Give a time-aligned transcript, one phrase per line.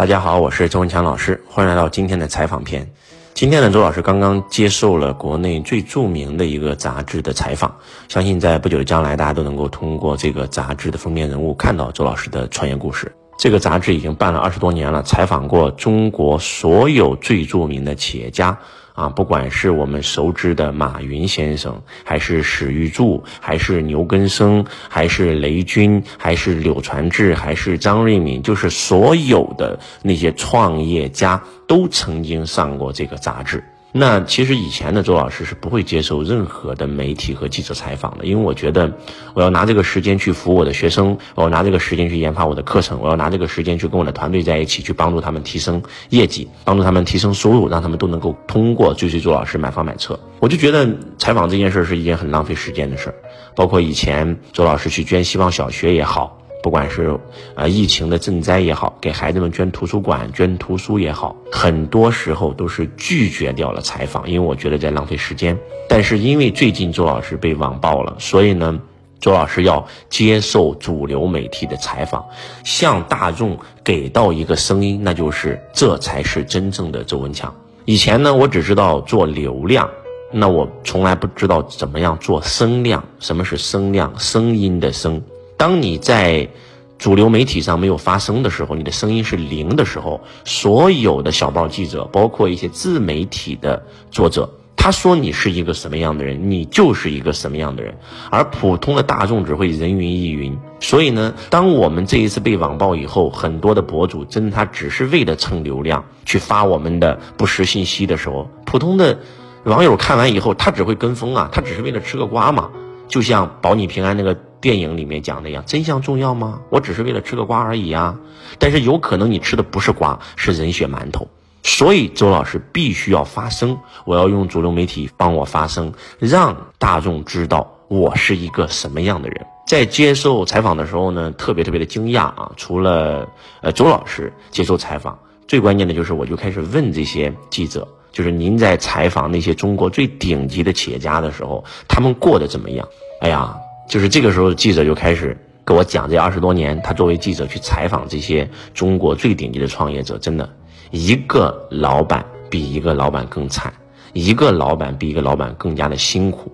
[0.00, 2.90] 大家好，我是周文强老师，欢迎来到今天的采访篇。
[3.34, 7.70] 今天呢，周老师刚刚接受了国内最著名的一个杂志的采访，
[8.08, 13.14] 相信在不久的将来，大家都能够通过这个杂志的封面人物看到周老师的创业故事。
[13.38, 18.58] 这个杂志已经办了二十多年了，采访过中国所有最著名的企业家。
[18.94, 33.62] 啊，不管是我们熟知的马云先生，还是史玉柱，还是牛根生，还是雷军，还是柳传志，还是张瑞敏，就是所有的那些创业家都曾经上过这个杂志。
[33.92, 38.92] 那其实以前的周老师是不会接受任何的媒体和记者采访的，因为我觉得
[39.34, 50.18] 我要拿这个时间去服务我的学生，我要拿这个时间去研发我的课程，我要拿这个时间去跟我的团队在一起，去帮助他们提升业绩，帮助他们提升收入，让他们都能够通过追随周老师买房买车。
[50.38, 53.14] 我就觉得采访这件事是一件很浪费时间的事儿，
[53.56, 56.39] 包括以前周老师去捐希望小学也好。
[56.62, 57.18] 不管是
[57.54, 65.56] 呃疫情的赈灾也好，给孩子们捐图书馆、捐图书也好，很多时候都是拒绝掉了采访，因为我觉得在浪费时间。
[65.88, 68.78] 但是因为最近周老师被网暴了，所以呢，
[69.20, 72.24] 周老师要接受主流媒体的采访，
[72.62, 77.52] 向大众给到一个声音，那就是这才是真正的周文强。
[77.86, 79.88] 以前呢，我只知道做流量，
[80.30, 83.02] 那我从来不知道怎么样做声量。
[83.18, 84.12] 什么是声量？
[84.18, 85.20] 声音的声。
[85.60, 86.48] 当你在
[86.96, 97.94] 主流媒体上没有发声的时候，你的声音是零的时候，所有的小报记者，包括一些自媒体的作者，他说你是一个什么样的人，你就是一个什么样的人，
[98.30, 100.58] 而普通的大众只会人云亦云。
[100.80, 109.18] 所以呢，当我们这一次被网暴以后，很多的博主真的他只是为了蹭流量去发我们的不实信息的时候，普通的
[109.64, 112.70] 网友看完以后，他只会跟风啊，他只是为了吃个瓜嘛，
[113.08, 114.34] 就像保你平安那个。
[114.60, 116.60] 电影里面讲的呀，真相重要吗？
[116.68, 118.18] 我只是为了吃个瓜而已啊！
[118.58, 121.26] 但是有可能你吃的不是瓜，是人血馒头。
[121.62, 129.46] 所以周老师必须要发声，我要用主流媒体帮我发声，让大众知道我是一个什么样的人。
[129.66, 132.50] 在接受采访的时候呢，特别特别的惊讶啊！
[132.56, 133.28] 除了
[133.62, 142.86] 呃周老师接受采访，最关键的就是我就开始问这些记者，就是您在采访那些中国最顶级的企业家的时候，他们过得怎么样？
[143.20, 143.54] 哎呀！
[143.90, 145.36] 就是这个时候，记者就开始
[145.66, 150.48] 给我讲这二十多年，他作为记者去采访这些中国最顶级的创业者，真的，
[150.92, 153.74] 一个老板比一个老板更惨，
[154.12, 156.52] 一个老板比一个老板更加的辛苦，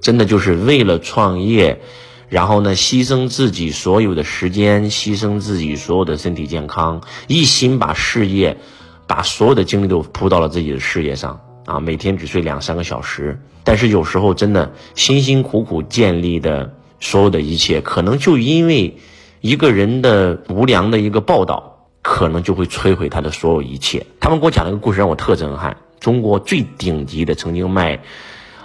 [0.00, 1.80] 真的就是为了创业，
[2.28, 8.56] 然后呢，牺牲自己所有的时间，牺牲自己所有的身体健康，一心把事业，
[9.04, 11.40] 把所有的精力都扑到了自己的事业上。
[11.68, 18.96] 啊，每天只睡两三个小时，但是有时候真的辛辛苦苦建立的所有的一切，可能就因为
[19.42, 24.06] 一个人的无良的一个报道，可能就会摧毁他的所有一切。
[24.18, 25.76] 他们给我讲了一个故事，让我特震撼。
[26.00, 28.00] 中国最顶级的，曾经卖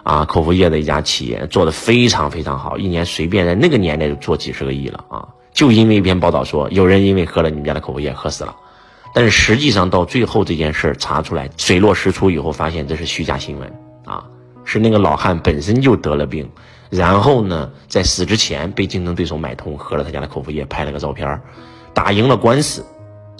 [0.03, 5.27] 啊口服液的一家企业，做的非常非常好，一年随便在那个年代就做几十个亿了啊！
[5.51, 8.55] 就因为一篇报道说，有人因为喝了你们家的口服液，喝死了。
[9.13, 13.71] 但是实际上到最后这件事查出来水落石出以后，发现这是虚假新闻
[14.05, 14.25] 啊！
[14.65, 16.49] 是那个老汉本身就得了病，
[16.89, 21.39] 然后呢，在死之前被竞争对手买通，喝了他家的口服液，拍了个照片，
[21.93, 22.83] 打赢了官司，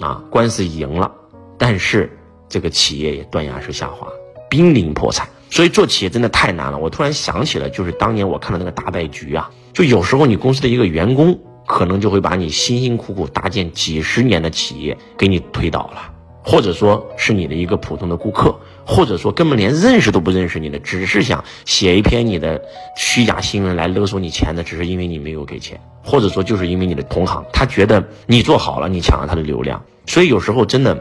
[0.00, 1.10] 啊，官司赢了，
[1.58, 2.16] 但是
[2.48, 4.06] 这个企业也断崖式下滑，
[4.48, 5.26] 濒临破产。
[5.50, 6.78] 所以做企业真的太难了。
[6.78, 11.38] 我突然想起了，就是当年我看到那个大败局啊，就有时候你公司的一个员工。
[11.66, 18.54] 可能就会把你辛辛苦苦搭建几十年的企业给你推倒了，或者说是你的一个普通的顾客，
[18.84, 22.60] 或者说根本连认识都不认识你的，只是想写一篇你的
[22.96, 30.96] 虚假新闻来勒索你钱的，只是因为你没有给钱，或者说就是因为你的同行他觉得你做好了，你抢了他的流量，所以有时候真的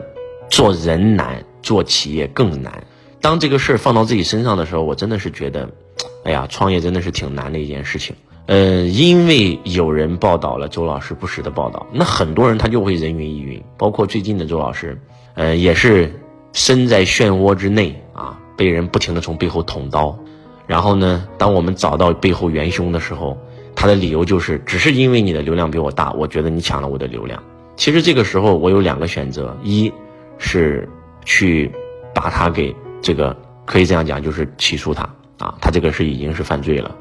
[0.49, 2.83] 做人难，做企业更难。
[3.19, 5.69] 当这个事儿放到自己身上的时候，我真的是觉得，
[6.23, 8.15] 哎呀，创业真的是挺难的一件事情。
[8.45, 14.99] 呃，因为有人报道了周老师不实的报道，那很多人他就会人云亦云，包括最近的周老师，
[15.35, 16.13] 呃，也是
[16.51, 20.17] 身在漩涡之内啊，被人不停的从背后捅刀，
[20.67, 23.37] 然后呢，当我们找到背后元凶的时候，
[23.75, 27.41] 他的理由就是只是因为你的流量比我大，我觉得你抢了我的流量。
[27.77, 29.91] 其实这个时候我有两个选择，一
[30.37, 30.87] 是
[31.23, 31.71] 去
[32.13, 33.35] 把他给这个
[33.65, 35.03] 可以这样讲，就是起诉他
[35.39, 36.93] 啊，他这个是已经是犯罪了。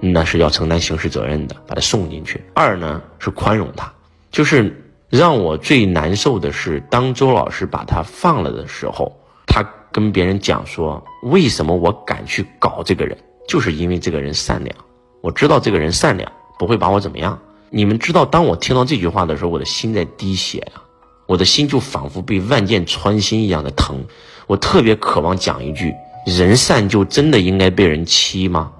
[0.00, 2.42] 那是要承担刑事责任的，把他送进去。
[2.54, 3.92] 二呢是宽容他，
[4.30, 4.74] 就是
[5.08, 9.14] 让我最难受的是，当周老师把他放了的时候，
[9.46, 9.62] 他
[9.92, 13.16] 跟别人讲说，为什么我敢去搞这个人，
[13.46, 14.76] 就是因为这个人善良，
[15.20, 17.38] 我知道这个人善良，不会把我怎么样。
[17.68, 20.82] 你们知道，当我听到这句话的时候，我的心在滴血呀。
[21.26, 24.04] 我的心就仿佛被万箭穿心一样的疼。
[24.48, 25.94] 我特别渴望讲一句：
[26.26, 28.72] 人善就真的应该被人欺吗？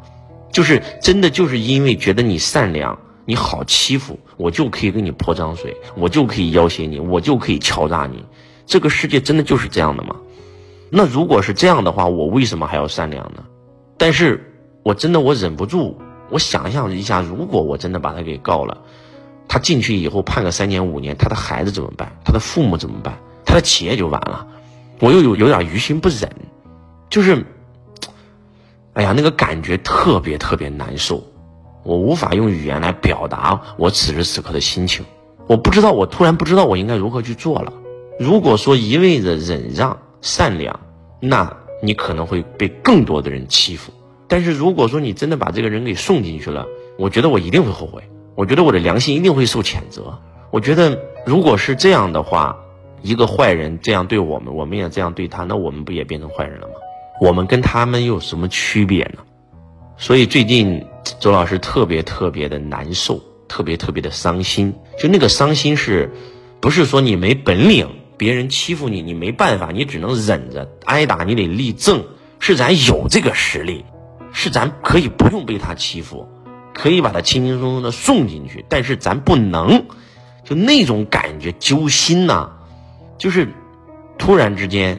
[0.52, 8.24] 就是真的就是因为觉得你善良，你好欺负，我就可以给你泼脏水，我就可以要挟你，我就可以敲诈你。
[8.66, 10.16] 这个世界真的就是这样的吗？
[10.90, 13.44] 那如果是这样的话，我为什么还要善良呢？
[13.96, 14.52] 但是
[14.82, 15.96] 我真的我忍不住，
[16.30, 18.76] 我想象一下，如果我真的把他给告了，
[19.46, 22.10] 他进去以后判个三年五年，他的孩子怎么办？
[22.24, 23.16] 他的父母怎么办？
[23.44, 24.46] 他的企业就完了。
[25.00, 26.30] 我又有有点于心不忍，
[27.08, 27.44] 就是，
[28.94, 31.22] 哎呀，那个感觉特别特别难受，
[31.82, 35.04] 我无法用语言来表达我此时此刻的心情。
[35.46, 37.72] 我不知道，我突然不知道我应该如何去做了。
[38.18, 39.98] 如果说一味的忍让。
[40.22, 40.78] 善良，
[41.18, 41.50] 那
[41.82, 43.90] 你可能会被更多的人欺负。
[44.28, 46.66] 但是如果说你真的把这个人给送进去了，
[46.98, 48.02] 我觉得我一定会后悔，
[48.34, 50.18] 我觉得我的良心一定会受谴责。
[50.50, 52.54] 我觉得如果是这样的话，
[53.00, 56.74] 一个坏人这样对我们，我们也这样对他，那我们不也变成坏人了吗？
[57.20, 59.22] 我们跟他们有什么区别呢？
[59.98, 60.82] 所以最近
[61.20, 64.74] 周老师特别特别的难受，特别特别的伤心。
[64.98, 66.10] 就那个伤心是，
[66.60, 67.86] 不是说你没本领？
[68.16, 72.02] 别人欺负你，你没办法，你只能忍着挨打，你得立正。
[72.38, 73.84] 是咱有这个实力，
[74.32, 76.26] 是咱可以不用被他欺负，
[76.72, 78.64] 可以把他轻轻松松的送进去。
[78.66, 79.84] 但是咱不能，
[80.42, 82.50] 就那种感觉揪心呐，
[83.18, 83.46] 就是
[84.16, 84.98] 突然之间，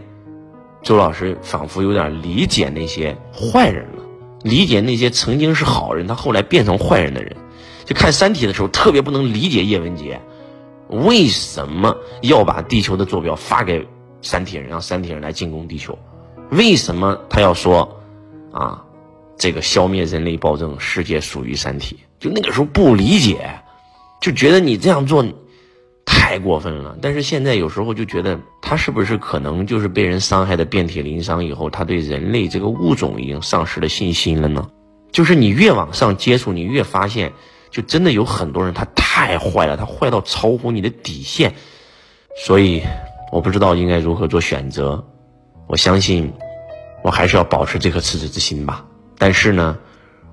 [0.84, 4.04] 周老师仿佛有点理解那些坏人了，
[4.44, 7.36] 理解那些曾经是好人，他后来变成坏人的人。
[7.86, 10.22] 就看《三体》的时候，特别不能理解叶文洁。
[10.90, 13.88] 为什么要把地球的坐标发给
[14.22, 15.98] 三体人，让三体人来进攻地球？
[16.52, 18.02] 为什么他要说
[18.52, 18.84] 啊，
[19.38, 22.00] 这个消灭人类暴政，世界属于三体？
[22.20, 23.62] 就那个时候不理解，
[24.20, 25.24] 就觉得你这样做
[26.06, 26.98] 太过分了。
[27.02, 34.70] 但是现在有时候就觉得他是不是可能就是被人伤害的遍体鳞伤以后，他对人类这个物种已经丧失了信心了呢？
[35.12, 37.32] 就是你越往上接触，你越发现。
[37.70, 41.54] 就真的有很多人，他太坏了，他坏到超乎你的底线，
[42.36, 42.84] 所以
[43.32, 45.02] 我不知道应该如何做选择。
[45.68, 46.30] 我相信，
[47.02, 48.86] 我还是要保持这颗赤子之心吧。
[49.18, 49.78] 但是呢，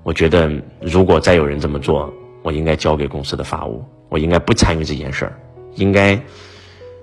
[0.03, 0.51] 我觉得
[0.81, 2.13] 如果再有人这么做，
[2.43, 5.39] 我应该交给公司的法务，我应该不参与这件事儿。
[5.75, 6.21] 应该，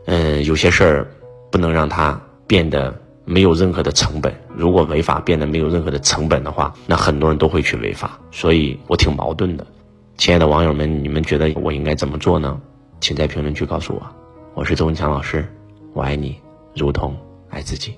[0.07, 1.11] 嗯，有些事儿
[1.51, 4.35] 不能让它变得没有任何的成本。
[4.55, 8.19] 如果违法变得没有任何的成本的话，那很多人都会去违法。
[8.31, 9.67] 所以我挺矛盾的。
[10.17, 12.59] 亲爱的网友们，你们觉得我应该怎么做呢？
[13.01, 14.03] 请在评论区告诉我。
[14.55, 15.47] 我是周文强老师，
[15.93, 16.41] 我爱你，
[16.75, 17.15] 如同
[17.51, 17.95] 爱自己。